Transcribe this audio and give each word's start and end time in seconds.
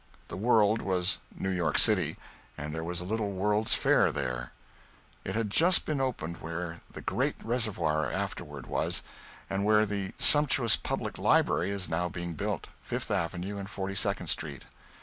The 0.29 0.35
world 0.35 0.81
was 0.81 1.19
New 1.37 1.51
York 1.51 1.77
City, 1.77 2.17
and 2.57 2.73
there 2.73 2.83
was 2.83 3.01
a 3.01 3.05
little 3.05 3.29
World's 3.33 3.75
Fair 3.75 4.11
there. 4.11 4.51
It 5.23 5.35
had 5.35 5.51
just 5.51 5.85
been 5.85 6.01
opened 6.01 6.37
where 6.37 6.81
the 6.89 7.01
great 7.03 7.35
reservoir 7.43 8.11
afterward 8.11 8.65
was, 8.65 9.03
and 9.47 9.63
where 9.63 9.85
the 9.85 10.13
sumptuous 10.17 10.75
public 10.75 11.19
library 11.19 11.69
is 11.69 11.87
now 11.87 12.09
being 12.09 12.33
built 12.33 12.65
Fifth 12.81 13.11
Avenue 13.11 13.59
and 13.59 13.69
Forty 13.69 13.93
second 13.93 14.25
Street. 14.25 14.63